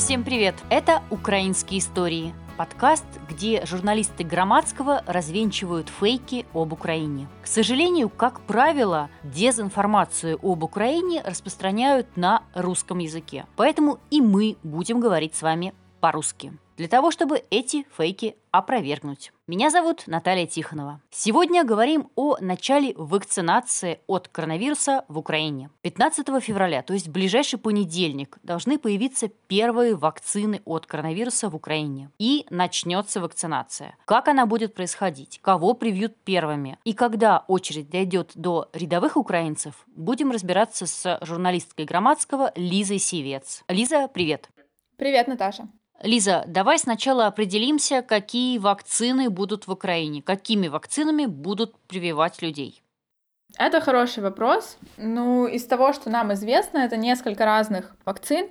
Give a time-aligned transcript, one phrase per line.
[0.00, 0.54] Всем привет!
[0.70, 7.28] Это «Украинские истории»– подкаст, где журналисты Громадского развенчивают фейки об Украине.
[7.42, 13.44] К сожалению, как правило, дезинформацию об Украине распространяют на русском языке.
[13.56, 19.32] Поэтому и мы будем говорить с вами по-русски для того, чтобы эти фейки опровергнуть.
[19.46, 21.02] Меня зовут Наталья Тихонова.
[21.10, 25.68] Сегодня говорим о начале вакцинации от коронавируса в Украине.
[25.82, 32.08] 15 февраля, то есть в ближайший понедельник, должны появиться первые вакцины от коронавируса в Украине.
[32.18, 33.94] И начнется вакцинация.
[34.06, 35.38] Как она будет происходить?
[35.42, 36.78] Кого привьют первыми?
[36.84, 43.64] И когда очередь дойдет до рядовых украинцев, будем разбираться с журналисткой Громадского Лизой Севец.
[43.68, 44.48] Лиза, привет!
[44.96, 45.68] Привет, Наташа.
[46.02, 52.82] Лиза, давай сначала определимся, какие вакцины будут в Украине, какими вакцинами будут прививать людей.
[53.58, 54.78] Это хороший вопрос.
[54.96, 58.48] Ну, из того, что нам известно, это несколько разных вакцин,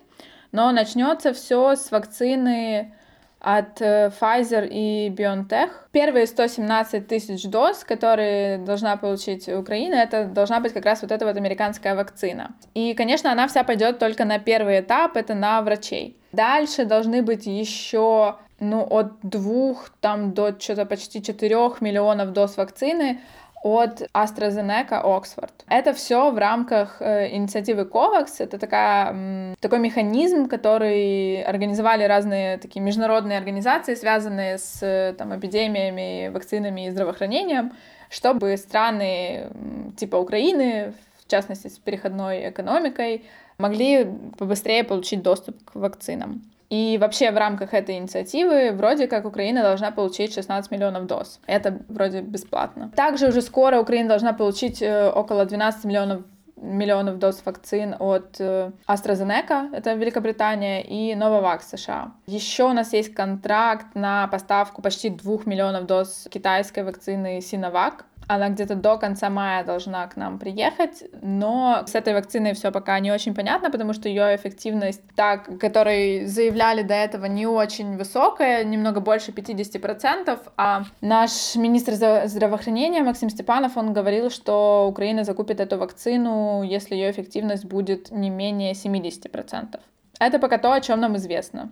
[0.52, 2.94] но начнется все с вакцины
[3.40, 5.70] от э, Pfizer и BioNTech.
[5.92, 11.26] Первые 117 тысяч доз, которые должна получить Украина, это должна быть как раз вот эта
[11.26, 12.52] вот американская вакцина.
[12.73, 16.18] И, конечно, она вся пойдет только на первый этап, это на врачей.
[16.31, 23.22] Дальше должны быть еще ну, от двух там до что-то почти 4 миллионов доз вакцины
[23.62, 25.52] от AstraZeneca Oxford.
[25.68, 28.28] Это все в рамках э, инициативы COVAX.
[28.40, 36.30] Это такая, такой механизм, который организовали разные такие международные организации, связанные с э, там, эпидемиями,
[36.30, 37.74] вакцинами и здравоохранением,
[38.10, 39.50] чтобы страны
[39.98, 40.94] типа Украины,
[41.24, 43.26] в частности с переходной экономикой,
[43.58, 46.42] могли побыстрее получить доступ к вакцинам.
[46.70, 51.39] И вообще в рамках этой инициативы вроде как Украина должна получить 16 миллионов доз.
[51.48, 52.92] Это вроде бесплатно.
[52.95, 56.22] Также уже скоро Украина должна получить э, около 12 миллионов
[56.62, 62.12] миллионов доз вакцин от э, AstraZeneca, это Великобритания, и Novavax США.
[62.28, 68.01] Еще у нас есть контракт на поставку почти 2 миллионов доз китайской вакцины Sinovac.
[68.29, 73.00] Она где-то до конца мая должна к нам приехать, но с этой вакциной все пока
[73.00, 78.63] не очень понятно, потому что ее эффективность, так, которой заявляли до этого, не очень высокая,
[78.63, 81.94] немного больше 50%, а наш министр
[82.28, 88.29] здравоохранения Максим Степанов, он говорил, что Украина закупит эту вакцину, если ее эффективность будет не
[88.29, 89.79] менее 70%.
[90.19, 91.72] Это пока то, о чем нам известно.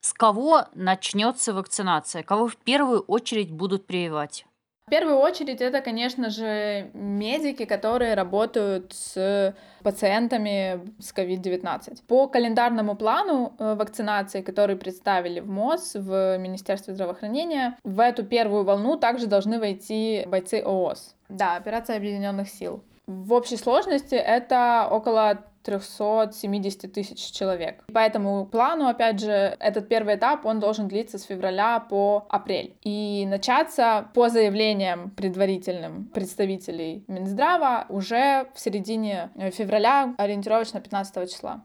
[0.00, 2.22] С кого начнется вакцинация?
[2.22, 4.46] Кого в первую очередь будут прививать?
[4.86, 12.02] В первую очередь это, конечно же, медики, которые работают с пациентами с COVID-19.
[12.06, 18.64] По календарному плану э, вакцинации, который представили в МОЗ, в Министерстве здравоохранения, в эту первую
[18.64, 21.14] волну также должны войти бойцы ООС.
[21.30, 22.82] Да, операция Объединенных сил.
[23.06, 27.84] В общей сложности это около 370 тысяч человек.
[27.92, 32.76] По этому плану, опять же, этот первый этап, он должен длиться с февраля по апрель.
[32.82, 41.64] И начаться по заявлениям предварительным представителей Минздрава уже в середине февраля, ориентировочно 15 числа.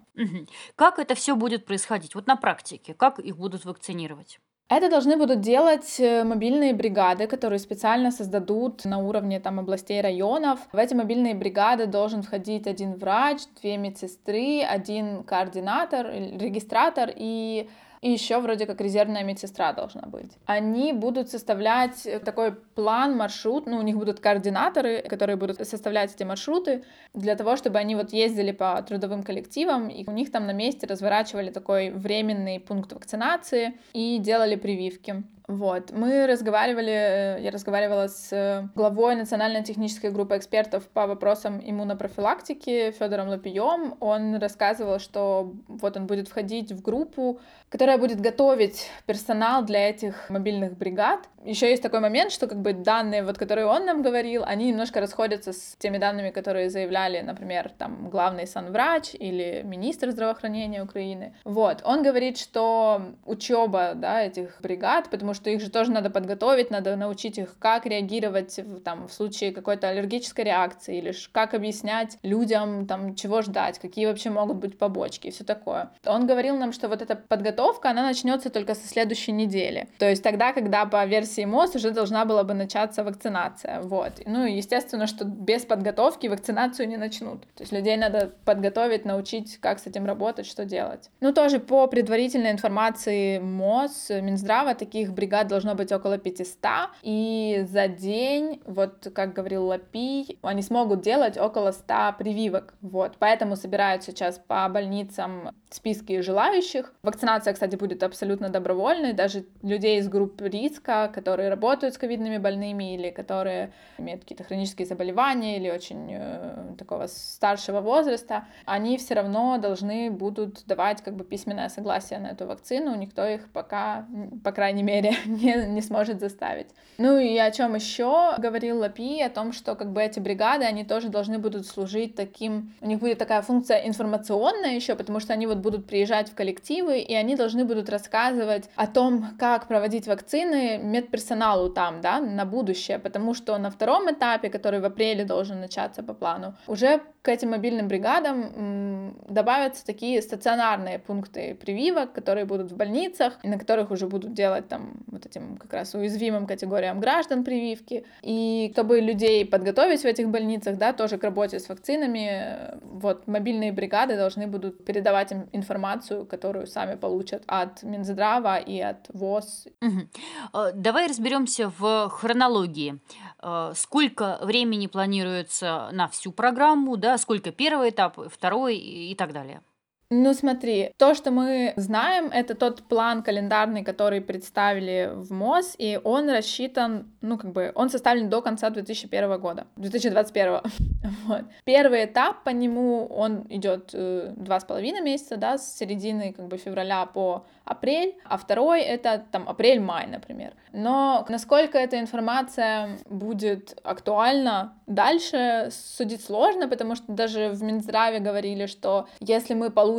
[0.76, 2.16] Как это все будет происходить?
[2.16, 4.40] Вот на практике, как их будут вакцинировать?
[4.70, 10.60] Это должны будут делать э, мобильные бригады, которые специально создадут на уровне там, областей, районов.
[10.72, 17.68] В эти мобильные бригады должен входить один врач, две медсестры, один координатор, регистратор и
[18.02, 20.32] и еще вроде как резервная медсестра должна быть.
[20.46, 26.24] Они будут составлять такой план, маршрут, ну, у них будут координаторы, которые будут составлять эти
[26.24, 26.84] маршруты
[27.14, 30.88] для того, чтобы они вот ездили по трудовым коллективам, и у них там на месте
[30.88, 35.24] разворачивали такой временный пункт вакцинации и делали прививки.
[35.50, 41.60] Вот, мы разговаривали, э, я разговаривала с э, главой Национальной технической группы экспертов по вопросам
[41.60, 43.96] иммунопрофилактики Федором Лопием.
[44.00, 47.40] Он рассказывал, что вот он будет входить в группу,
[47.70, 51.28] которая будет готовить персонал для этих мобильных бригад.
[51.44, 55.02] Еще есть такой момент, что как бы данные, вот, которые он нам говорил, они немножко
[55.02, 61.34] расходятся с теми данными, которые заявляли, например, там главный санврач или министр здравоохранения Украины.
[61.44, 66.72] Вот, он говорит, что учеба, да, этих бригад, потому что их же тоже надо подготовить,
[66.72, 72.88] надо научить их, как реагировать там, в случае какой-то аллергической реакции, или как объяснять людям,
[72.88, 75.92] там, чего ждать, какие вообще могут быть побочки и все такое.
[76.06, 79.88] Он говорил нам, что вот эта подготовка, она начнется только со следующей недели.
[79.98, 83.82] То есть тогда, когда по версии МОЗ уже должна была бы начаться вакцинация.
[83.82, 84.14] Вот.
[84.26, 87.42] Ну, естественно, что без подготовки вакцинацию не начнут.
[87.56, 91.10] То есть людей надо подготовить, научить, как с этим работать, что делать.
[91.22, 96.58] Ну, тоже по предварительной информации МОЗ, Минздрава, таких бригад бригад должно быть около 500,
[97.04, 103.56] и за день, вот как говорил Лапий, они смогут делать около 100 прививок, вот, поэтому
[103.56, 106.94] собирают сейчас по больницам списки желающих.
[107.04, 112.96] Вакцинация, кстати, будет абсолютно добровольной, даже людей из групп риска, которые работают с ковидными больными
[112.96, 119.58] или которые имеют какие-то хронические заболевания или очень э, такого старшего возраста, они все равно
[119.60, 124.08] должны будут давать как бы письменное согласие на эту вакцину, никто их пока,
[124.44, 126.68] по крайней мере, не, не сможет заставить.
[126.98, 130.84] Ну и о чем еще говорил Лапи, о том, что как бы эти бригады, они
[130.84, 135.48] тоже должны будут служить таким, у них будет такая функция информационная еще, потому что они
[135.48, 140.78] вот будут приезжать в коллективы, и они должны будут рассказывать о том, как проводить вакцины
[140.78, 146.04] медперсоналу там, да, на будущее, потому что на втором этапе, который в апреле должен начаться
[146.04, 152.78] по плану, уже к этим мобильным бригадам добавятся такие стационарные пункты прививок, которые будут в
[152.78, 157.44] больницах, и на которых уже будут делать там вот этим как раз уязвимым категориям граждан
[157.44, 158.06] прививки.
[158.22, 163.72] И чтобы людей подготовить в этих больницах, да, тоже к работе с вакцинами, вот мобильные
[163.72, 169.68] бригады должны будут передавать им информацию, которую сами получат от Минздрава и от ВОЗ.
[169.82, 170.70] Угу.
[170.74, 173.00] Давай разберемся в хронологии.
[173.42, 179.62] Э, сколько времени планируется на всю программу, да, сколько первый этап, второй и так далее?
[180.12, 186.00] Ну смотри, то, что мы знаем, это тот план календарный, который представили в МОЗ, и
[186.04, 190.62] он рассчитан, ну как бы, он составлен до конца 2001 года, 2021.
[191.28, 191.44] вот.
[191.64, 196.48] Первый этап по нему, он идет э, два с половиной месяца, да, с середины как
[196.48, 200.54] бы февраля по апрель, а второй это там апрель-май, например.
[200.74, 208.66] Но насколько эта информация будет актуальна дальше, судить сложно, потому что даже в Минздраве говорили,
[208.66, 209.99] что если мы получим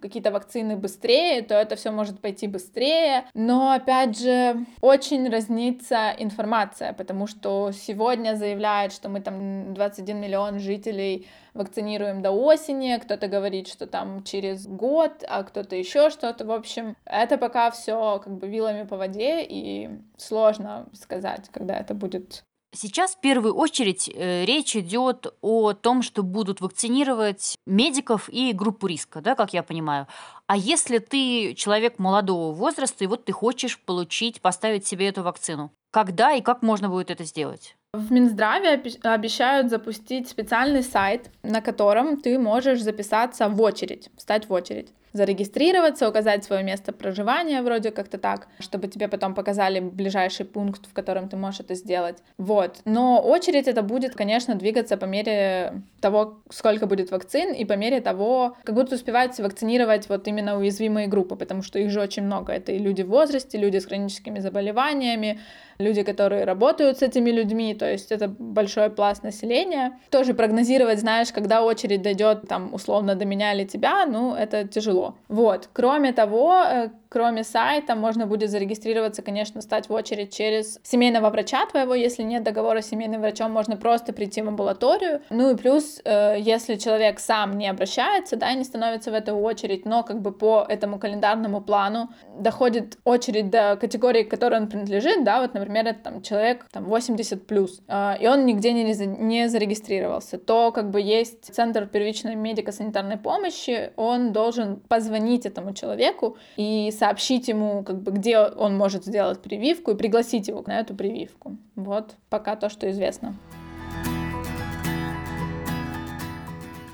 [0.00, 3.24] какие-то вакцины быстрее, то это все может пойти быстрее.
[3.34, 10.58] Но опять же, очень разнится информация, потому что сегодня заявляют, что мы там 21 миллион
[10.58, 16.44] жителей вакцинируем до осени, кто-то говорит, что там через год, а кто-то еще что-то.
[16.44, 21.94] В общем, это пока все как бы вилами по воде, и сложно сказать, когда это
[21.94, 22.44] будет
[22.74, 28.86] Сейчас в первую очередь э, речь идет о том, что будут вакцинировать медиков и группу
[28.86, 30.06] риска, да, как я понимаю.
[30.46, 35.72] А если ты человек молодого возраста, и вот ты хочешь получить, поставить себе эту вакцину,
[35.90, 37.74] когда и как можно будет это сделать?
[37.94, 44.52] В Минздраве обещают запустить специальный сайт, на котором ты можешь записаться в очередь, встать в
[44.52, 50.86] очередь зарегистрироваться, указать свое место проживания, вроде как-то так, чтобы тебе потом показали ближайший пункт,
[50.86, 52.18] в котором ты можешь это сделать.
[52.36, 52.80] Вот.
[52.84, 58.00] Но очередь это будет, конечно, двигаться по мере того, сколько будет вакцин, и по мере
[58.00, 62.52] того, как будут успевать вакцинировать вот именно уязвимые группы, потому что их же очень много.
[62.52, 65.40] Это и люди в возрасте, люди с хроническими заболеваниями,
[65.78, 69.98] люди, которые работают с этими людьми, то есть это большой пласт населения.
[70.10, 74.97] Тоже прогнозировать, знаешь, когда очередь дойдет там условно до меня или тебя, ну, это тяжело.
[75.28, 75.68] Вот.
[75.72, 81.66] Кроме того, э, кроме сайта, можно будет зарегистрироваться, конечно, стать в очередь через семейного врача
[81.66, 81.94] твоего.
[81.94, 85.20] Если нет договора с семейным врачом, можно просто прийти в амбулаторию.
[85.30, 89.86] Ну и плюс, э, если человек сам не обращается, да, не становится в эту очередь,
[89.86, 92.08] но как бы по этому календарному плану
[92.38, 96.84] доходит очередь до категории, к которой он принадлежит, да, вот, например, это там человек там
[96.84, 102.34] 80 плюс, э, и он нигде не, не зарегистрировался, то как бы есть центр первичной
[102.34, 109.04] медико-санитарной помощи, он должен позвонить этому человеку и сообщить ему, как бы, где он может
[109.04, 111.56] сделать прививку и пригласить его на эту прививку.
[111.76, 113.36] Вот пока то, что известно.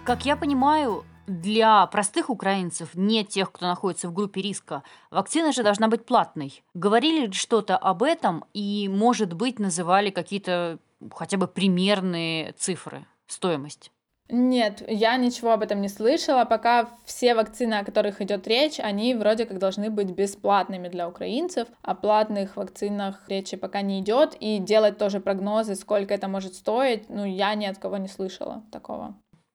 [0.04, 5.62] Как я понимаю, для простых украинцев, не тех, кто находится в группе риска, вакцина же
[5.62, 6.62] должна быть платной.
[6.74, 10.78] Говорили ли что-то об этом и, может быть, называли какие-то
[11.12, 13.90] хотя бы примерные цифры, стоимость?
[14.30, 16.44] Нет, я ничего об этом не слышала.
[16.46, 21.68] Пока все вакцины, о которых идет речь, они вроде как должны быть бесплатными для украинцев.
[21.82, 24.34] О платных вакцинах речи пока не идет.
[24.40, 28.64] И делать тоже прогнозы, сколько это может стоить, ну, я ни от кого не слышала
[28.72, 29.14] такого.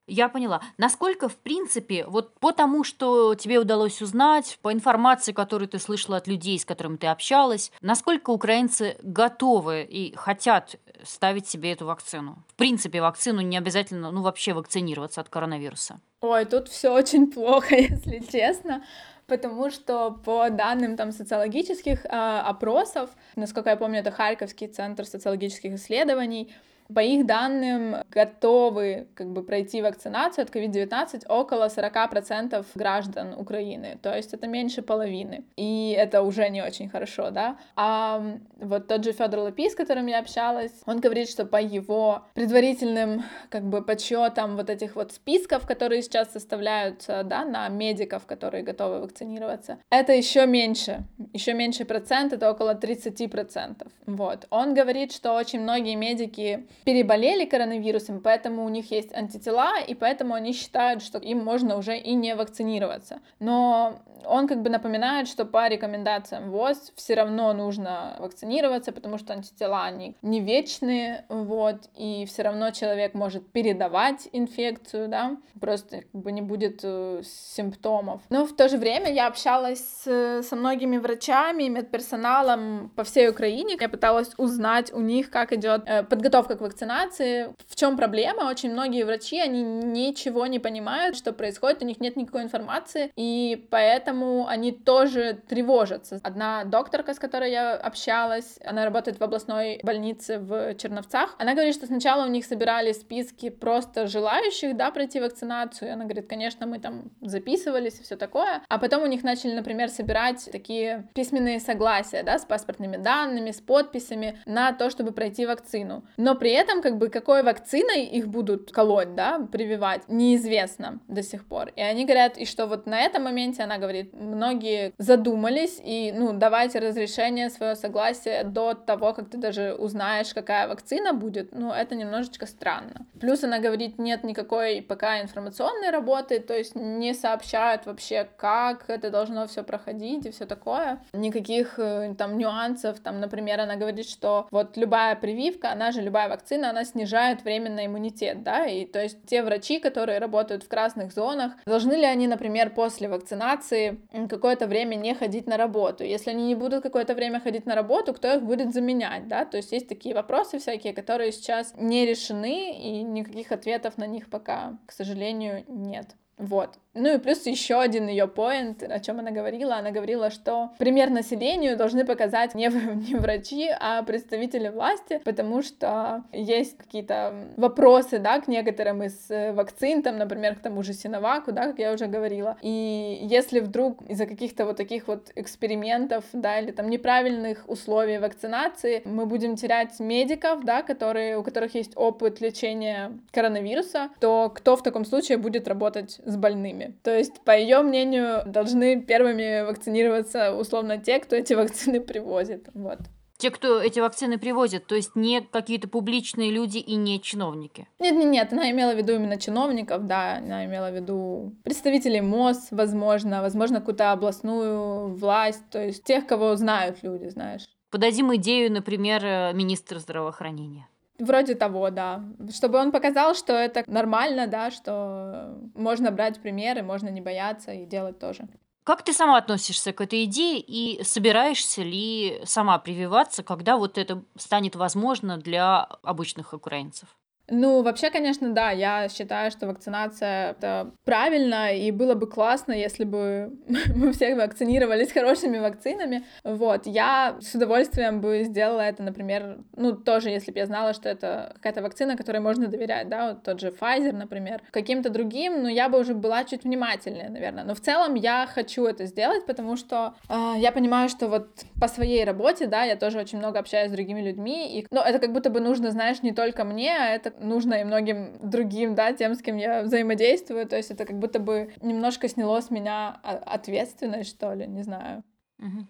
[0.09, 0.61] Я поняла.
[0.77, 6.17] Насколько, в принципе, вот по тому, что тебе удалось узнать, по информации, которую ты слышала
[6.17, 12.43] от людей, с которыми ты общалась, насколько украинцы готовы и хотят ставить себе эту вакцину?
[12.47, 15.99] В принципе, вакцину не обязательно, ну, вообще вакцинироваться от коронавируса.
[16.21, 18.83] Ой, тут все очень плохо, если честно
[19.29, 25.73] потому что по данным там социологических э, опросов, насколько я помню, это Харьковский центр социологических
[25.73, 26.51] исследований,
[26.93, 34.15] По их данным, готовы как бы пройти вакцинацию от COVID-19 около 40% граждан Украины, то
[34.15, 37.57] есть это меньше половины, и это уже не очень хорошо, да.
[37.75, 38.23] А
[38.59, 43.23] вот тот же Федор Лапис, с которым я общалась, он говорит, что по его предварительным
[43.49, 48.99] как бы подсчетам вот этих вот списков, которые сейчас составляются, да, на медиков, которые готовы
[49.01, 51.03] вакцинироваться, это еще меньше,
[51.33, 53.87] еще меньше процент, это около 30%.
[54.07, 54.47] Вот.
[54.49, 60.33] Он говорит, что очень многие медики переболели коронавирусом, поэтому у них есть антитела, и поэтому
[60.33, 63.19] они считают, что им можно уже и не вакцинироваться.
[63.39, 69.33] Но он как бы напоминает, что по рекомендациям ВОЗ все равно нужно вакцинироваться, потому что
[69.33, 76.21] антитела, они не вечные, вот, и все равно человек может передавать инфекцию, да, просто как
[76.21, 78.21] бы не будет э, симптомов.
[78.29, 83.77] Но в то же время я общалась с, со многими врачами медперсоналом по всей Украине,
[83.79, 88.71] я пыталась узнать у них, как идет э, подготовка к вакцинации, в чем проблема, очень
[88.71, 94.47] многие врачи, они ничего не понимают, что происходит, у них нет никакой информации, и поэтому
[94.47, 96.19] они тоже тревожатся.
[96.23, 101.75] Одна докторка, с которой я общалась, она работает в областной больнице в Черновцах, она говорит,
[101.75, 106.79] что сначала у них собирали списки просто желающих, да, пройти вакцинацию, она говорит, конечно, мы
[106.79, 112.23] там записывались и все такое, а потом у них начали, например, собирать такие письменные согласия,
[112.23, 116.03] да, с паспортными данными, с подписями на то, чтобы пройти вакцину.
[116.17, 121.45] Но при этом, как бы, какой вакциной их будут колоть, да, прививать, неизвестно до сих
[121.45, 121.69] пор.
[121.75, 126.33] И они говорят, и что вот на этом моменте она говорит, многие задумались и, ну,
[126.33, 131.95] давайте разрешение, свое согласие до того, как ты даже узнаешь, какая вакцина будет, ну, это
[131.95, 133.05] немножечко странно.
[133.19, 139.09] Плюс она говорит, нет никакой пока информационной работы, то есть не сообщают вообще, как это
[139.09, 140.99] должно все проходить и все такое.
[141.13, 146.29] Никаких э, там нюансов, там, например, она говорит, что вот любая прививка, она же любая
[146.29, 146.38] вакцина,
[146.69, 151.53] она снижает временный иммунитет, да, и то есть те врачи, которые работают в красных зонах,
[151.65, 156.03] должны ли они, например, после вакцинации какое-то время не ходить на работу.
[156.03, 159.45] Если они не будут какое-то время ходить на работу, кто их будет заменять, да?
[159.45, 164.29] То есть есть такие вопросы всякие, которые сейчас не решены, и никаких ответов на них
[164.29, 166.15] пока, к сожалению, нет.
[166.39, 166.79] Вот.
[166.95, 169.75] Ну и плюс еще один ее поинт, о чем она говорила.
[169.75, 172.67] Она говорила, что пример населению должны показать не,
[173.07, 180.01] не врачи, а представители власти, потому что есть какие-то вопросы, да, к некоторым из вакцин,
[180.01, 182.57] там, например, к тому же Синоваку, да, как я уже говорила.
[182.61, 189.03] И если вдруг из-за каких-то вот таких вот экспериментов, да, или там неправильных условий вакцинации
[189.05, 194.81] мы будем терять медиков, да, которые, у которых есть опыт лечения коронавируса, то кто в
[194.81, 196.97] таком случае будет работать с больными?
[197.03, 202.69] То есть, по ее мнению, должны первыми вакцинироваться условно те, кто эти вакцины привозит.
[202.73, 202.99] Вот.
[203.37, 207.87] Те, кто эти вакцины привозят, то есть не какие-то публичные люди и не чиновники.
[207.97, 212.19] Нет, нет, нет, она имела в виду именно чиновников, да, она имела в виду представителей
[212.19, 217.65] МОЗ, возможно, возможно, какую-то областную власть, то есть тех, кого знают люди, знаешь.
[217.91, 220.89] Подадим идею, например, э, министра здравоохранения.
[221.19, 222.23] Вроде того, да.
[222.51, 227.85] Чтобы он показал, что это нормально, да, что можно брать примеры, можно не бояться и
[227.85, 228.47] делать тоже.
[228.85, 234.23] Как ты сама относишься к этой идее и собираешься ли сама прививаться, когда вот это
[234.35, 237.09] станет возможно для обычных украинцев?
[237.51, 243.03] Ну, вообще, конечно, да, я считаю, что вакцинация это правильно, и было бы классно, если
[243.03, 243.51] бы
[243.95, 246.25] мы все вакцинировались хорошими вакцинами.
[246.43, 251.09] Вот, я с удовольствием бы сделала это, например, ну, тоже, если бы я знала, что
[251.09, 255.67] это какая-то вакцина, которой можно доверять, да, вот тот же Pfizer, например, каким-то другим, ну,
[255.67, 257.63] я бы уже была чуть внимательнее, наверное.
[257.63, 261.87] Но в целом я хочу это сделать, потому что э, я понимаю, что вот по
[261.87, 265.33] своей работе, да, я тоже очень много общаюсь с другими людьми, и, ну, это как
[265.33, 269.35] будто бы нужно, знаешь, не только мне, а это нужно и многим другим, да, тем,
[269.35, 270.67] с кем я взаимодействую.
[270.67, 275.23] То есть это как будто бы немножко сняло с меня ответственность, что ли, не знаю.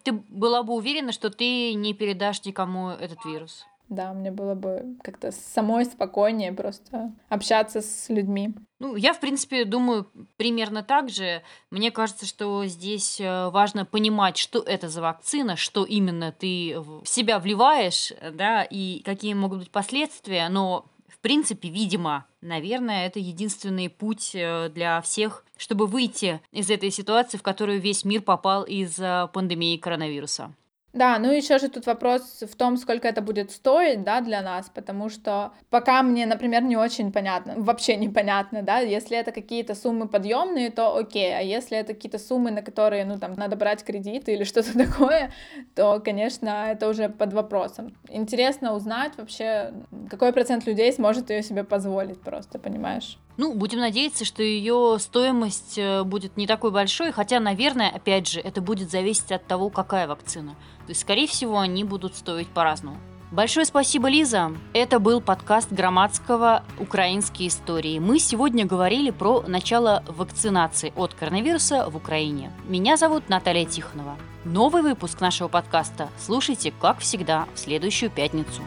[0.03, 3.67] Ты была бы уверена, что ты не передашь никому этот вирус?
[3.89, 8.53] Да, мне было бы как-то самой спокойнее просто общаться с людьми.
[8.77, 11.41] Ну, я, в принципе, думаю примерно так же.
[11.71, 17.03] Мне кажется, что здесь э, важно понимать, что это за вакцина, что именно ты в
[17.05, 20.85] себя вливаешь, да, и какие могут быть последствия, но
[21.19, 27.37] в принципе, видимо, наверное, это единственный путь э, для всех, чтобы выйти из этой ситуации,
[27.37, 30.53] в которую весь мир попал из-за пандемии коронавируса.
[30.99, 34.69] Да, ну еще же тут вопрос в том, сколько это будет стоить, да, для нас,
[34.69, 40.09] потому что пока мне, например, не очень понятно, вообще непонятно, да, если это какие-то суммы
[40.09, 44.33] подъемные, то окей, а если это какие-то суммы, на которые, ну, там, надо брать кредиты
[44.33, 45.31] или что-то такое,
[45.73, 47.95] то, конечно, это уже под вопросом.
[48.09, 49.71] Интересно узнать вообще,
[50.09, 53.17] какой процент людей сможет ее себе позволить просто, понимаешь?
[53.39, 58.41] Ну, будем надеяться, что ее стоимость э, будет не такой большой, хотя, наверное, опять же,
[58.41, 60.57] это будет зависеть от того, какая вакцина.
[60.85, 62.97] То есть, скорее всего, они будут стоить по-разному.
[63.31, 64.51] Большое спасибо, Лиза.
[64.73, 67.97] Это был подкаст Громадского «Украинские истории».
[67.99, 72.51] Мы сегодня говорили про начало вакцинации от коронавируса в Украине.
[72.67, 74.17] Меня зовут Наталья Тихонова.
[74.43, 78.61] Новый выпуск нашего подкаста слушайте, как всегда, в следующую пятницу.